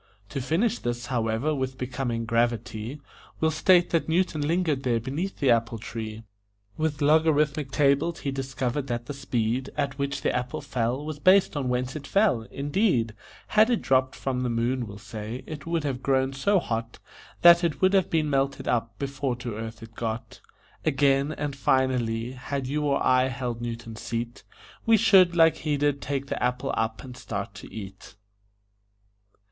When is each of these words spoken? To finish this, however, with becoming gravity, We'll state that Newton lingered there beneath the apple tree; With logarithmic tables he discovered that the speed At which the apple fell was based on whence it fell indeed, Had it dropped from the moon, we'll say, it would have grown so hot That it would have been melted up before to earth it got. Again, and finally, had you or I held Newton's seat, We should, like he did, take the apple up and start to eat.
To 0.29 0.41
finish 0.41 0.79
this, 0.79 1.05
however, 1.13 1.53
with 1.53 1.77
becoming 1.77 2.25
gravity, 2.25 2.99
We'll 3.39 3.51
state 3.51 3.91
that 3.91 4.09
Newton 4.09 4.41
lingered 4.41 4.81
there 4.81 4.99
beneath 4.99 5.37
the 5.37 5.51
apple 5.51 5.77
tree; 5.77 6.23
With 6.75 7.03
logarithmic 7.03 7.69
tables 7.69 8.21
he 8.21 8.31
discovered 8.31 8.87
that 8.87 9.05
the 9.05 9.13
speed 9.13 9.69
At 9.77 9.99
which 9.99 10.21
the 10.23 10.35
apple 10.35 10.59
fell 10.61 11.05
was 11.05 11.19
based 11.19 11.55
on 11.55 11.69
whence 11.69 11.95
it 11.95 12.07
fell 12.07 12.47
indeed, 12.49 13.13
Had 13.49 13.69
it 13.69 13.83
dropped 13.83 14.15
from 14.15 14.41
the 14.41 14.49
moon, 14.49 14.87
we'll 14.87 14.97
say, 14.97 15.43
it 15.45 15.67
would 15.67 15.83
have 15.83 16.01
grown 16.01 16.33
so 16.33 16.57
hot 16.57 16.97
That 17.43 17.63
it 17.63 17.79
would 17.79 17.93
have 17.93 18.09
been 18.09 18.27
melted 18.27 18.67
up 18.67 18.97
before 18.97 19.35
to 19.35 19.53
earth 19.53 19.83
it 19.83 19.93
got. 19.93 20.41
Again, 20.83 21.31
and 21.33 21.55
finally, 21.55 22.31
had 22.31 22.65
you 22.65 22.85
or 22.85 23.05
I 23.05 23.27
held 23.27 23.61
Newton's 23.61 24.01
seat, 24.01 24.41
We 24.83 24.97
should, 24.97 25.35
like 25.35 25.57
he 25.57 25.77
did, 25.77 26.01
take 26.01 26.25
the 26.25 26.41
apple 26.41 26.73
up 26.75 27.03
and 27.03 27.15
start 27.15 27.53
to 27.53 27.71
eat. 27.71 28.15